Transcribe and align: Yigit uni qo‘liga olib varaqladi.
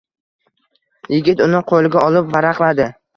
Yigit 1.15 1.43
uni 1.47 1.59
qo‘liga 1.73 2.01
olib 2.07 2.33
varaqladi. 2.37 2.89